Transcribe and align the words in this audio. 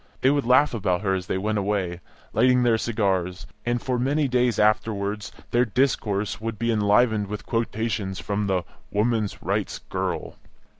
They 0.21 0.31
would 0.31 0.45
laugh 0.47 0.73
about 0.73 1.01
her 1.01 1.13
as 1.13 1.27
they 1.27 1.37
went 1.37 1.59
away, 1.59 1.99
lighting 2.33 2.63
their 2.63 2.79
cigars, 2.79 3.45
and 3.67 3.79
for 3.79 3.99
many 3.99 4.27
days 4.27 4.57
afterwards 4.57 5.31
their 5.51 5.63
discourse 5.63 6.41
would 6.41 6.57
be 6.57 6.71
enlivened 6.71 7.27
with 7.27 7.45
quotations 7.45 8.17
from 8.19 8.47
the 8.47 8.63
"women's 8.89 9.43
rights 9.43 9.77
girl." 9.77 10.37